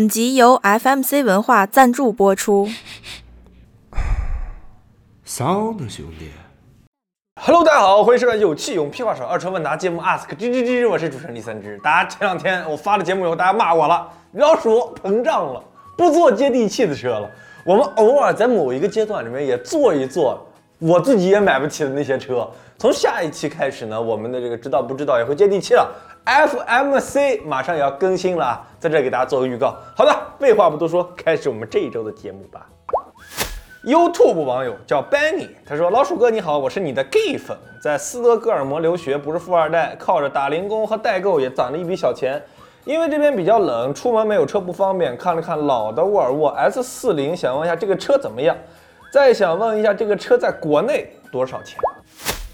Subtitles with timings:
[0.00, 2.66] 本集由 FMC 文化赞助播出。
[5.26, 6.30] 骚呢，兄弟。
[7.38, 11.78] Hello，大家好，欢迎收看有气勇屁话少二车问答节目 Ask 吱吱吱，我是主持人李三枝。
[11.84, 15.62] 大家前两天我发了节目以后，大家骂我了，老鼠膨胀了，
[15.98, 17.30] 不做接地气的车了。
[17.62, 20.42] 我们偶尔在某一个阶段里面也做一做
[20.78, 22.50] 我自己也买不起的那些车。
[22.78, 25.94] 从下一期开始呢，我们的这个知道不知道也会接地气了。
[26.24, 29.76] FMC 马上也要更新了啊，在这给大家做个预告。
[29.96, 32.66] 好的，废话不多说，开始我们这一周的节目吧。
[33.82, 42.42] YouTube 网友叫 Benny，他说：“老鼠哥你好，我是你的 gay 粉，在斯德哥尔摩留学，不是富二代，靠着打零工和代购也攒了一笔小钱。
[42.84, 48.54] 因为这边比较冷，出门没有车不方便，看了看老的沃尔沃 S40，想问一下这个车怎么样？
[49.10, 51.78] 再想问一下这个车在国内多少钱？”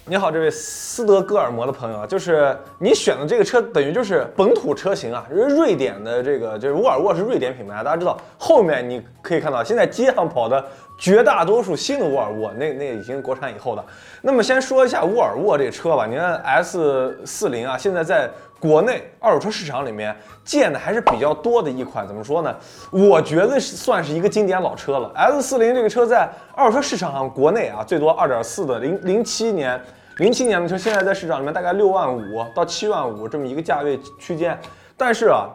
[0.09, 10.64] 你好，这位斯德哥尔摩的朋友啊，就是你选的这个车，等于就是本土车型啊，瑞典的这个就是沃尔沃是瑞典品牌，大家知道后面你可以看到，现在街上跑的
[10.97, 13.84] 绝大多数新的沃尔沃，那那已经国产以后的。
[14.22, 18.30] 那么先说一下沃尔沃这车吧，你看 S 四零啊，现在在
[18.61, 22.55] 国内二手车市场里面见的还是比较多的一款，怎么说呢？
[22.92, 25.11] 我觉得是算是一个经典老车了。
[25.17, 29.80] S 四零这个车在二手车市场上，国内啊最多二点四的零零七年。
[30.19, 34.58] 零七年的车现在在市场里面大概六万五到七万五这么一个价位区间，
[34.97, 35.47] 但是啊，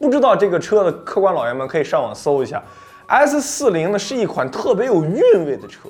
[0.00, 2.60] 不知道这个车的客官老爷们可以上网搜一下
[3.06, 5.88] ，S 四零呢是一款特别有韵味的车，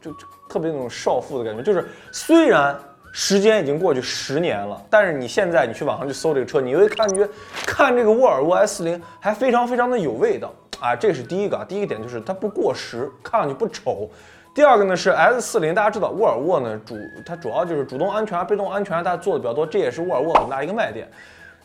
[0.00, 2.78] 就就特别那种少妇的感觉，就是虽然
[3.10, 7.28] 时间已经过去十年了，但是你现在你去网上去搜这个车，你会感觉
[7.66, 14.08] 看这个沃尔沃 S 四零还非常非常的有味道啊，这是第一个，第一个点就是它不过时，看上去不丑。
[14.56, 21.06] 第二个呢是 S 四零，大家知道沃尔沃呢主它主要就是主动安全啊、被动安全啊，大家做的比较多，这也是沃尔沃很大一个卖点。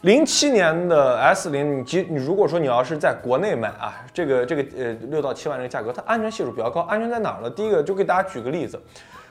[0.02, 6.81] 零七年的 S 零，你即你如果说你要是在国内买啊，这个这个呃六到七万这个价格，它安全系数比较高。
[6.81, 7.50] 安全在哪儿呢？
[7.50, 8.78] 第一个就给大家举个例子，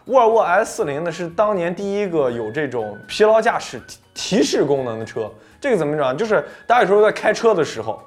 [0.07, 5.31] 沃尔沃 S 四零呢是当年第一个有这种疲劳驾驶提提示功能的车。
[5.61, 6.17] 这个怎么讲？
[6.17, 8.03] 就是大家有时候在开车的时候，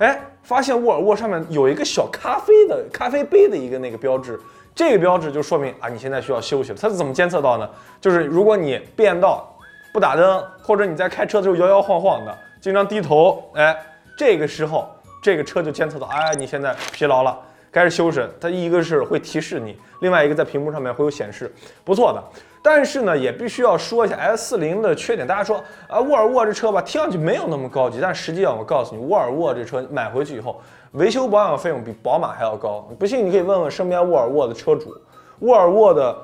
[0.00, 4.36] 哎，发现沃尔沃上面有一个小咖啡的咖啡杯的一个那个标志。
[4.76, 6.78] 这个标志就说明啊，你现在需要休息了。
[6.78, 7.68] 它是怎么监测到呢？
[7.98, 9.50] 就是如果你变道
[9.90, 13.74] 不打灯，或者你在开车的时候摇摇晃晃的，经常低头，哎，
[14.18, 14.86] 这个时候
[15.22, 17.34] 这个车就监测到，哎，你现在疲劳了，
[17.76, 18.26] 开始修饰。
[18.40, 21.54] 它一个是会提示你，另外一个在屏幕上面会有显示，
[21.84, 22.24] 不错的。
[22.62, 25.28] 但是呢，也必须要说一下 S 四零的缺点。
[25.28, 30.58] 大家说啊，沃尔沃这车吧，听上去没有那么高级，但实际上我告诉你，沃尔沃这车买回去以后。
[30.92, 34.96] 维修保养费用比宝马还要高，不信你可以问问身边沃尔沃的车主。
[35.40, 36.16] 沃尔沃的，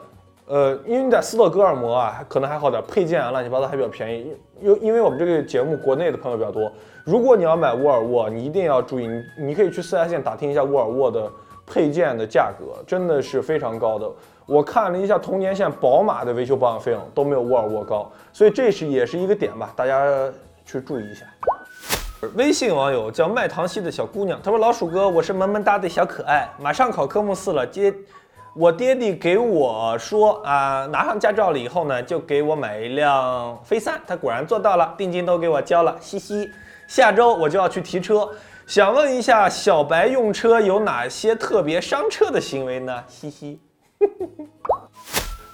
[0.53, 4.37] 呃，因为你在斯德哥尔摩啊，可能还好点，配件啊乱七八糟还比较便宜。
[4.61, 6.71] 因因为我们这个节目国内的朋友比较多，
[7.05, 9.09] 如果你要买沃尔沃，你一定要注意，
[9.41, 11.27] 你可以去四 S 店打听一下沃尔沃的
[11.65, 14.07] 配件的价格，真的是非常高的。
[14.45, 20.31] 我看了一下同年限宝马的维修保养费用都没有沃尔沃高，所以这是也是一个点吧，大家
[20.67, 21.25] 去注意一下。
[22.35, 27.67] 微信网友叫麦糖西的小姑娘，她说：“老鼠哥，我是萌萌哒的小可爱，马上考科目四了。
[27.67, 27.93] 接，
[28.55, 33.99] 我爹地给我说啊，拿上驾照了以后呢，就给我买一辆飞三。
[34.07, 36.51] 他果然做到了，定金都给我交了，嘻嘻。
[36.87, 38.29] 下周我就要去提车，
[38.67, 43.03] 想问一下，小白用车有哪些特别伤车的行为呢？
[43.09, 43.59] 嘻嘻。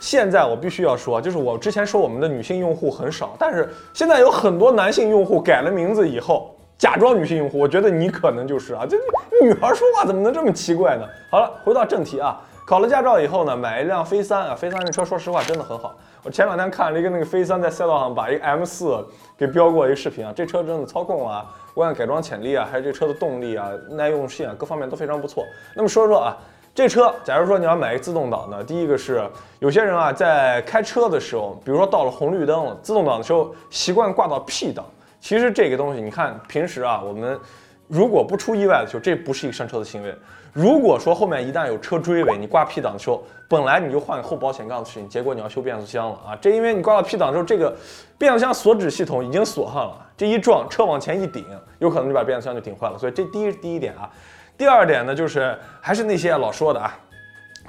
[0.01, 8.97] 现在我必须要说，就是我之前说我们的女性用户很少，但是现在有很多男性用户改了名字以后。”假装女性用户，我觉得你可能就是啊，这
[9.43, 11.05] 女孩说话怎么能这么奇怪呢？
[11.29, 15.97] 好了，回到正题啊，考了驾照以后呢，买一辆飞三啊，飞三这车说实话真的很好。
[16.23, 19.03] 我前两天看了一个那个飞三在赛道上把一个 M 四
[19.39, 25.43] 给飙过一个视频啊，这车真的操控啊，我看改装潜力啊，还有这车的动力啊、耐用性啊，各方面都非常不错。
[25.75, 26.37] 那么说说啊，
[26.75, 29.26] 这车假如说你要买一个自动挡呢，第一个是
[29.61, 34.85] 有些人啊在开车的时候，比如说到了红绿灯，自动挡的时候习惯挂到 P 档。
[35.23, 37.41] 其实这个东西，你看平时啊，我们
[37.88, 40.14] 如果不出意外的时候，这不是一个上车的行为。
[40.52, 46.38] 如果说后面一旦有车追尾，你挂 P 档的时候，本来你就换后保险杠的事情，结果你要修变速箱了啊！
[46.40, 47.75] 这因为你挂到 P 档之后，这个
[48.17, 51.44] 变速箱锁止系统已经锁上了，这一撞车往前一顶，
[51.79, 52.99] 有可能就把变速箱就顶坏了。
[52.99, 54.11] 所以这第一第一点啊，
[54.56, 56.99] 第二点呢，就是还是那些老说的啊，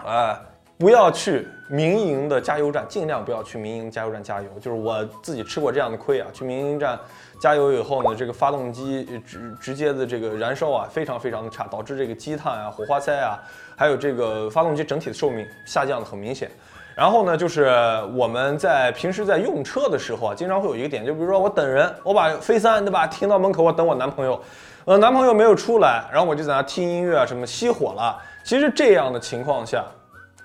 [0.05, 0.41] 啊。
[0.79, 4.47] 不要去民营的加油站，尽量不要去民营加油站加油。
[4.61, 6.97] 就是我自己吃过这样的亏啊，去民营站
[7.37, 13.37] 加油以后呢，这个发动机直直接的这个燃烧啊，非常非常的差，导致这个积碳啊、火花塞啊，
[13.75, 16.49] 还有这个发动机整体的寿命下降的很明显。
[16.95, 17.69] 然后呢，就是
[18.15, 24.41] 我们在平时在用车的时候啊，经常会有一个点，就比如说我等人，我把飞三对吧停到门口，我等我男朋友。
[24.85, 28.17] 呃，男朋友没有出来，然后我就在那听音乐啊，什么熄火了。
[28.45, 29.83] 其实这样的情况下，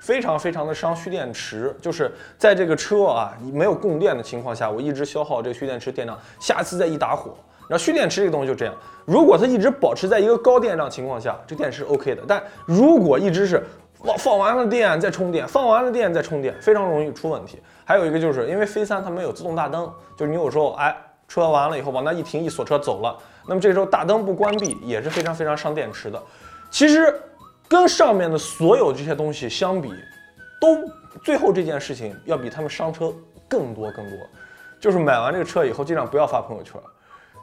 [0.04, 7.34] 非常非常的伤蓄电池，就是在这个车啊没有供电的情况下，我一直消耗这个蓄电池电量，下次再一打火，
[7.66, 8.74] 然后蓄电池这个东西就这样，
[9.06, 13.64] 如果它一直保持在一个高电量情况下，这电池 OK 的，但如果一直是
[13.94, 17.58] 放放完了电再充电，放完了电再充电，非常容易出问题。
[17.86, 20.94] 还有一个就是因为飞三它没有自动大灯，就是你有时候哎
[21.26, 23.16] 车完了以后往那一停一锁车走了，
[23.48, 26.22] 那么这时候大灯不关闭也是非常非常伤电池的。
[26.70, 27.18] 其实
[27.74, 29.92] 跟上面的所有这些东西相比，
[30.60, 30.88] 都
[31.24, 33.12] 最后这件事情要比他们伤车
[33.48, 34.18] 更多更多。
[34.78, 36.80] 就是买完这个车以后尽量不要发朋友圈，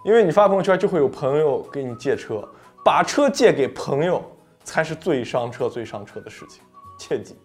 [0.06, 2.42] 因为你发朋友圈就会有朋友给你借车，
[2.86, 4.24] 把车借给朋友
[4.64, 6.64] 才是最伤车最伤车的事情，
[6.98, 7.36] 切记。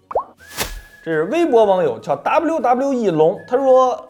[1.04, 4.08] 这是微博网友叫 WWE 龙，他说：“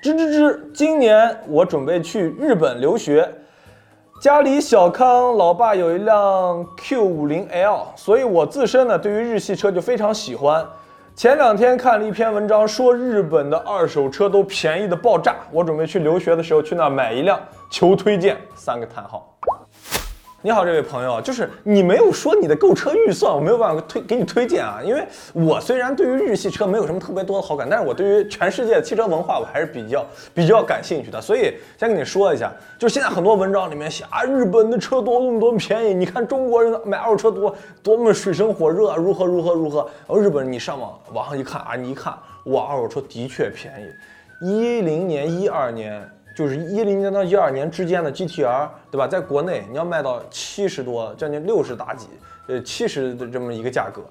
[0.00, 3.28] 吱吱吱，今年我准备去日本留学，
[4.22, 10.64] 家里小康老爸有一辆 Q 五零 L，所以我自身呢对于日系车就非常喜欢。
[11.16, 17.36] 前两天看了一篇文章，说日本的二手车都便宜的爆炸，我准备去留学的时候去那儿买一辆，
[17.68, 19.28] 求推荐三个叹号。”
[20.44, 24.80] 你好，这位朋友，就是你没有说你的购车预算，我没有办法推给你推荐啊。
[24.84, 30.04] 因为我虽然对于日系车没有什么特别多的好感，但是我对于全世界的汽车文化我还是比较
[30.34, 31.20] 比较感兴趣的。
[31.20, 39.78] 所以先跟你说一下，就是现在很多文章里面写啊，日本的车多么多么便宜，你看中国人买二手车多多么水深火热，如何如何如何。
[39.78, 42.12] 然后日本你上网网上一看啊，你一看
[42.46, 46.04] 哇，二手车的确便宜，一零年一二年。
[46.34, 49.06] 就是一零年到一二年之间的 GTR，对吧？
[49.06, 52.08] 在国内你要卖到七十多，将近六十大几，
[52.46, 54.02] 呃，七十的这么一个价格，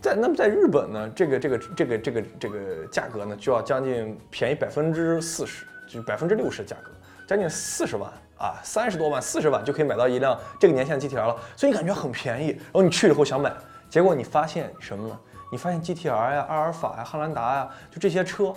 [0.00, 6.90] 在那么在日本呢，这个这个这个这个这个价格呢，就要将近便宜百分之四十，就百分之六十的价格，
[7.26, 12.48] 将近四十万啊，三十多万、四十万就可以买到一辆这个年限的 GTR 了，所以你感觉很便宜。
[12.48, 13.52] 然后你去了以后想买，
[13.88, 15.18] 结果你发现什么呢？
[15.50, 18.52] 你发现 GTR 呀、阿尔法呀、汉兰达呀，就这些车。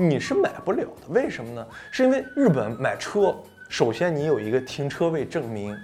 [0.00, 1.66] 你是买不了的，为什么呢？
[1.90, 3.34] 是因为日本买车，
[3.68, 5.76] 首先你有一个停车位证明，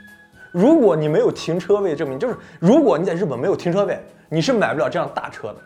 [0.52, 5.56] 如果你没有停车位证明，就是如果你在日本没有停车位，你是买不了这样大车的。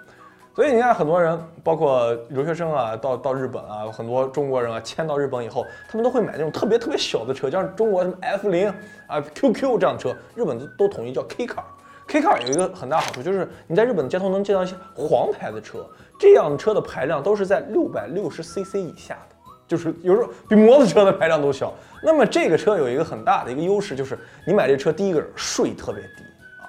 [0.55, 8.73] 所以你看，很多人，包括留学生啊，到到日本啊，很多中国人啊，迁到日本以后，他们都会买那种特别特别小的车，像中国什么 F 零
[9.07, 11.63] 啊、QQ 这样的车，日本都统一叫 K car。
[12.09, 15.87] K car 有一个很大好处，就是你在日本的街头能见到一些黄牌的车，
[16.19, 19.37] 这样车的排量都是在六百六十 cc 以下的，
[19.69, 21.75] 就是有时候比摩托车的排量都小。
[22.03, 26.25] 那么这个车有一个很大的一个优势，就是你买这车，第一个税特别低，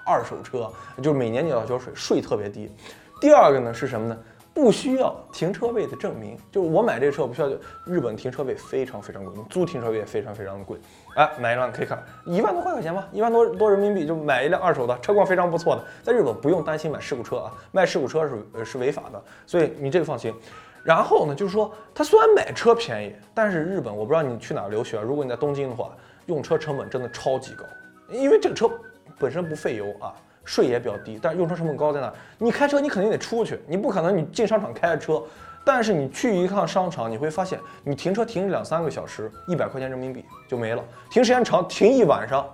[0.06, 0.70] 二手车
[1.02, 2.70] 就是每年你要交税，税特别低。
[3.22, 4.18] 第二个呢是什么呢？
[4.52, 7.50] 不需要停车位的证明，就是我买这车不需要。
[7.86, 10.78] 日本停车位非常非常贵，租停车位也非常非常的贵。
[11.20, 15.84] 哎，买一辆 K car 一万多块块钱吧，一万多多人民币就买一辆二手的，车况非常不错的。
[16.02, 20.34] 在日本不用担心买事故车啊，卖事故车是呃是违法的，所以你这个放心。
[20.82, 25.90] 然后呢，就是说它虽然买车便宜，但是日本我不知道你去哪儿留学，如果你在东京的话，
[26.28, 27.66] 用车成本真的超级高，
[28.08, 28.72] 因为这个车
[29.20, 30.16] 本身不费油啊。
[30.46, 32.12] 税也比较低，但是用车成本高在哪？
[32.40, 35.22] 你开车你肯定得出去，你不可能你进商场开着车，
[35.64, 42.48] 但是你去一趟商场，你会发现你停车停两三个小时，一百块钱人民币就没了；停时间长，停一晚上，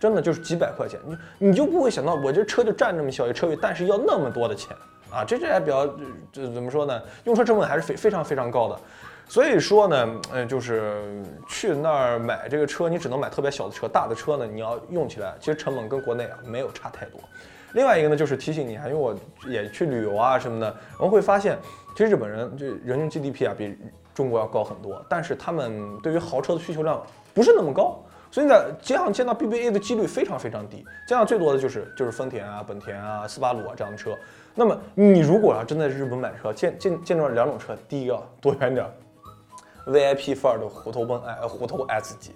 [0.00, 1.00] 真的就是几百块钱。
[1.06, 4.76] 你你就不会想到，我这车就占这么小一车位，但是要那么多的钱
[5.10, 5.24] 啊！
[5.24, 5.86] 这这还比较
[6.32, 7.02] 这怎么说呢？
[7.24, 8.78] 用车成本还是非非常非常高的。
[9.28, 17.18] 所以说呢，嗯，就是去那儿买这个车，你只能买特别小的车，大的车呢，你要用起来，其实成本跟国内啊没有差太多。
[17.74, 19.14] 另外一个呢，就是提醒你啊，因为我
[19.46, 21.58] 也去旅游啊什么的，我们会发现，
[21.96, 23.76] 其实日本人就人均 GDP 啊比
[24.14, 27.02] 中国要高很多，但是他们对于豪车的需求量
[27.32, 27.98] 不是那么高，
[28.30, 34.16] 所以在街上见到 BBA 的几率非常非常低，见到最多的就是就是丰田啊、本田啊、斯巴鲁啊这样的车。
[34.54, 38.86] 那么你如果要真在日本买车，见见见到两种车，第一个多远点。
[39.84, 42.30] VIP 范儿的虎头奔哎，虎头 S 级，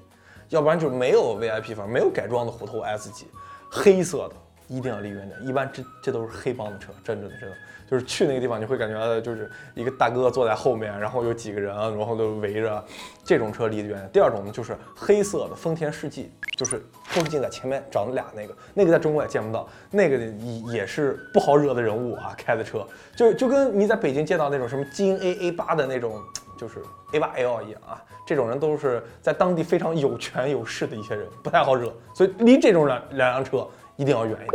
[0.48, 3.28] 要不然就没有 VIP 范，没有改装的虎头 S 级，
[3.70, 4.34] 黑色的
[4.68, 5.46] 一定要离远点。
[5.46, 7.56] 一般这这都是黑帮的车，真的真的，
[7.90, 12.84] 就是去那个地方你会感觉就是一个大哥坐在后面，然后有几个人，然后都围着，
[13.24, 14.08] 这种车离得远。
[14.12, 16.76] 第二种呢就是黑色的丰田世纪，就是
[17.08, 26.22] 后视镜在前面长俩那个，那个在中国也见不到，那个也也是不好惹的人物啊，开的车就就跟你在北京见到那种什么金 A A 八的那种。
[26.58, 26.82] 就是
[27.12, 34.50] A 八 L 一样啊，这种人都是在当地非常有权有势的一些人，不太好惹，所以离这种两两辆车一定要远一点。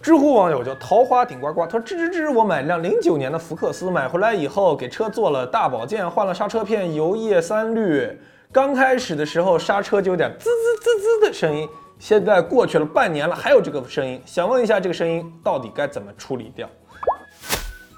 [0.00, 8.20] 知乎网友叫桃花顶呱呱，他说：吱吱吱，我买辆零九年的福克斯，买回来以后给车做了大保健，换了刹车片、油液、三滤。
[8.50, 11.68] 刚开始的时候刹车就有点滋滋滋滋的声音，
[11.98, 16.68] 现在过去了半年了，还有这个声音，想问一下这个声音到底该怎么处理掉？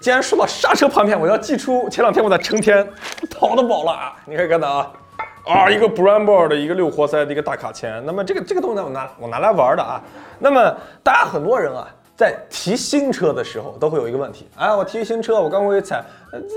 [0.02, 2.86] 既然说到刹车盘片，我要寄出前两天我在成田
[3.30, 4.14] 淘的宝了啊！
[4.26, 4.92] 你可以看到啊，
[5.46, 8.02] 啊一个 Brembo 的一个六活塞的一个大卡钳。
[8.04, 10.02] 那么这个这个东西呢，我拿我拿来玩的啊。
[10.38, 11.86] 那么大家很多人啊，
[12.16, 16.48] 在提新车的时候都会有一个问题，哎，我提新车，我刚过去踩，滋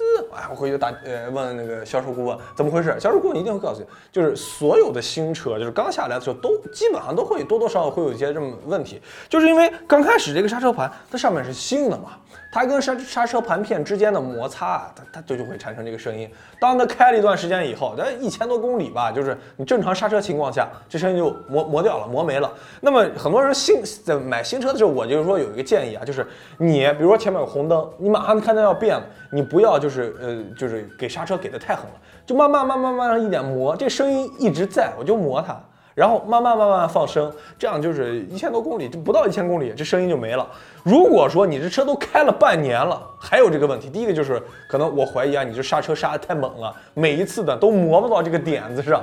[0.00, 12.16] 滋，哎，我回去打呃问那个销售顾问怎么回事，销售顾问一定会告诉你，就是所有的新车，就是刚下来的时候都基本上都会多多少少会有一些这么问题，就是因为刚开始这个刹车盘它上面是新的嘛。
[12.52, 16.28] 它跟刹刹车盘片之间的摩擦啊，它它就就会产生这个声音。
[16.58, 22.52] 当它开了一段时间以后，它一千多公里吧，就是你正常刹车情况下，这声音就磨磨掉了，磨没了。
[22.80, 26.26] 那么很多人新在买新车的时候，我就是说有一个建议啊，就是
[26.58, 35.60] 你比如说前面有红灯，你马上看到要变了，你不要就就是呃就是给刹车给的太狠了，就慢慢慢慢慢慢一点磨，这声音一直在，我就磨它。
[35.92, 40.48] 然后慢慢慢慢放声，这样就是一千多公里，就不到一千公里，这声音就没了。
[40.84, 49.02] 如果说你这车都开了半年了，还有这个问题，第一个就是可能我怀疑啊，你这刹车刹的太猛了，每一次的都磨不到这个点子上。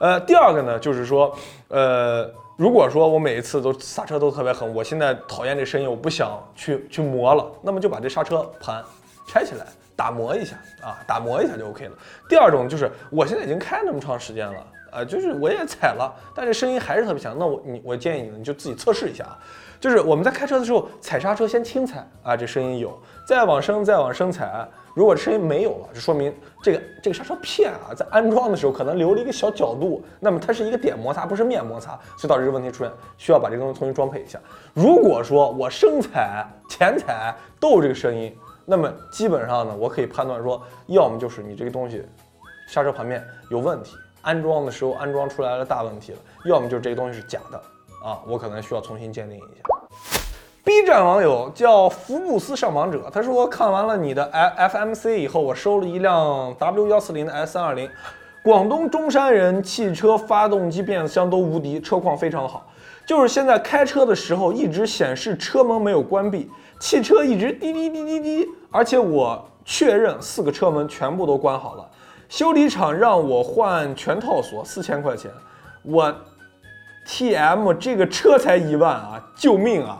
[0.00, 1.36] 呃，第二个呢，就是说，
[1.68, 8.82] 呃，如果说我每一次都刹车都特别狠，我现在讨厌这声音，我不想去去磨了，那么就把这刹车盘
[9.26, 9.66] 拆起来
[10.00, 11.92] 打磨一下啊，打磨一下就 OK 了。
[12.26, 14.66] 第二种就是我现在已经开那么长时间了。
[14.90, 17.36] 啊，就是我也踩了，但是声音还是特别响。
[17.38, 19.38] 那我你我建议你，你就自己测试一下啊。
[19.78, 22.90] 就是我们在开车的时候踩刹车先轻踩啊，这声音有；
[23.24, 34.40] 再往升再往升踩，如果声音没有了，就说明这个这个刹车片啊，在安装的时候可能留了一个小角度，那么它是一个点摩擦，不是面摩擦，所以导致这个问题出现，需要把这个东西重新装配一下。
[34.74, 38.36] 如果说我深踩、前踩都有这个声音，
[38.70, 42.06] 那么基本上呢，我可以判断说，要么就是你这个东西
[42.68, 43.96] 刹车盘面有问题。
[44.22, 47.60] 安装的时候安装出来了大问题了，要么就是这个东西是假的
[48.08, 49.46] 啊，我可能需要重新鉴定一下。
[50.62, 57.90] B 站网友叫福布斯上榜者，他说看完了你的 FMC 以后，我收了一辆 W 幺四零的 S 三二零，
[58.44, 62.64] 广东中山人，汽车发动机、变速箱都无敌，车况非常好。
[63.04, 66.48] 就是现在开车的时候一直显示车门没有关闭，
[66.80, 71.86] 汽车一直滴滴滴滴滴，而且我确认四个车门全部都关好了。
[72.30, 75.30] 修理厂让我换全套锁，四千块钱。
[75.82, 76.12] 我
[77.06, 79.22] T M 这个车才一万啊！
[79.36, 79.98] 救命啊！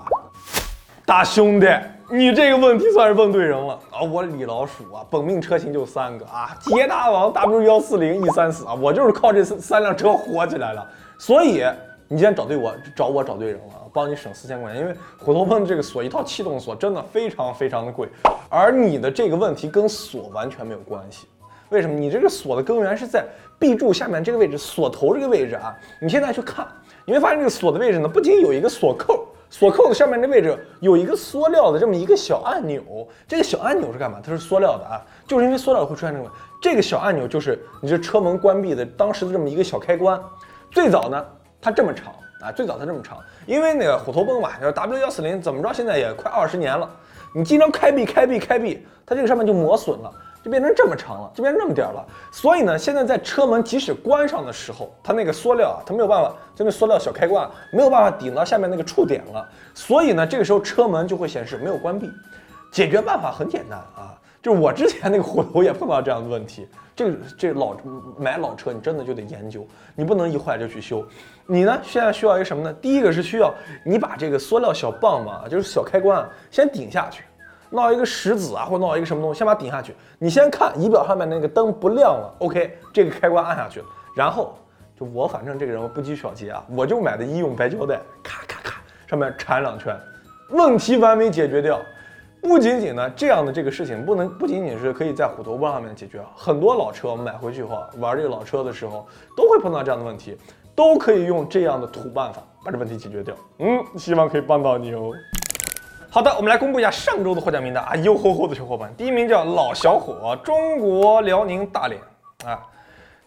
[1.05, 1.67] 大兄弟，
[2.11, 4.01] 你这个问题算是问对人了啊！
[4.01, 10.87] 我李老鼠啊，本命车型就三个啊，捷达王 W 幺四零 E 三四啊，我就是靠这三三辆车火起来了。
[11.19, 11.65] 所以
[12.09, 14.81] 你今天找对我，找我找对人了，帮你省四千块钱。
[14.81, 18.09] 因为虎头喷这个锁，一套气动锁真的非常非常的贵，
[18.49, 21.27] 而你的这个问题跟锁完全没有关系。
[21.69, 23.25] 为什么你这个锁的根源是在
[23.59, 25.73] B 柱下面这个位置，锁头这个位置啊？
[26.01, 26.67] 你现在去看，
[27.05, 32.83] 你会发现这个锁的位置呢，不仅有一个锁扣，锁扣的上面这位置有一个塑料的这么一个小按钮。
[33.29, 34.19] 这个小按钮是干嘛？
[34.21, 36.31] 它是塑料的啊，就是因为塑料会出现这个。
[36.61, 40.21] 这个小按钮就是你这车门关闭的当时的这么一个小开关。
[40.73, 41.25] 最早呢，
[41.61, 46.89] 它这么长啊，最早它这么长，因为那个虎头泵嘛，就是 W 幺四零，怎么着现在也快二十年了，
[47.35, 50.13] 你经常开闭开闭开闭，它这个上面就磨损了。
[50.43, 52.03] 就变成这么长了，就变成这么点儿了。
[52.33, 59.47] 所以呢，现在在车门即使关上的时候，它那个塑料啊，它没有办法，就那塑料小开关没有办法顶到下面那个触点了。
[59.75, 62.11] 所以呢，这个时候车门就会显示没有关闭。
[62.73, 66.67] 解决办法很简单啊，就是我之前那个虎头也碰到这样的问题。
[66.97, 67.75] 这个这老
[68.19, 71.03] 买老车，你真的就得研究，你不能一坏就去修。
[71.47, 72.73] 你呢，现在需要一个什么呢？
[72.75, 73.55] 第一个是需要
[73.87, 77.25] 你把这个塑料小棒嘛，就是小开关先顶下去。
[77.71, 79.95] 闹一个石子啊，或闹一个什么东西，先把它顶下去。
[80.19, 83.83] 你先看仪表上面那个灯不亮了，OK，这个开关按下去。
[84.15, 84.59] 然后
[84.99, 89.97] 就我反正这个人不拘小节啊，我就买的医用白胶带，咔咔咔，上面缠两圈，
[90.51, 91.81] 问题完美解决掉。
[92.43, 99.07] 不仅仅呢，这样的这个事情不能不仅仅是可以在虎头帮上面解决，很多老车我们买回去以后玩这个老车的时候
[99.37, 100.37] 都会碰到这样的问题，
[100.75, 103.35] 都可以用这样的土办法把这问题解决掉。
[103.59, 105.13] 嗯，希望可以帮到你哦。
[106.09, 108.93] 好的，我们来公布一下上周的获奖名单啊，优厚厚的小伙伴。
[108.97, 112.01] 第一名叫老小伙，中国辽宁大连
[112.45, 112.59] 啊。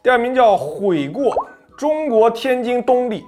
[0.02, 3.24] 第二名叫悔过，中国天津东丽。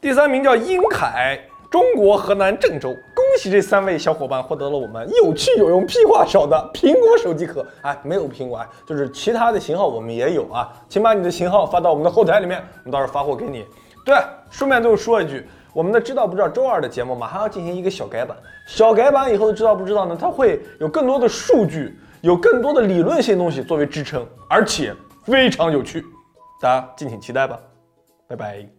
[0.00, 2.94] 第三名叫英凯，中国河南郑州。
[3.38, 7.64] 恭喜这三位小伙伴获得了我们有趣有用、屁话少的苹果手机壳。
[7.82, 13.64] 哎，没有苹果啊，就是其他的型号我们也有啊，请把你的型号发到我们的后台里面，我们到时候发货给你。
[14.04, 14.16] 对，
[14.50, 15.46] 顺便最后说一句。
[15.72, 20.18] 我们的知道不知道周二的节目马上要进行一个小改版，小改版以后的知道不知道呢？
[20.20, 24.92] 它会有更多的数据，有更多的理论性东西作为支撑，而且
[25.22, 26.04] 非常有趣，
[26.60, 27.56] 大家敬请期待吧。
[28.26, 28.77] 拜拜。